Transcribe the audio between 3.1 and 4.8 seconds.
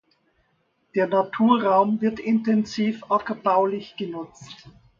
ackerbaulich genutzt.